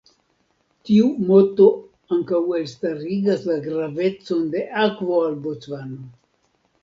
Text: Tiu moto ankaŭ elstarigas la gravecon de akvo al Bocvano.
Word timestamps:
Tiu 0.87 1.09
moto 1.31 1.65
ankaŭ 2.15 2.39
elstarigas 2.61 3.45
la 3.51 3.57
gravecon 3.67 4.41
de 4.57 4.65
akvo 4.87 5.21
al 5.29 5.37
Bocvano. 5.47 6.01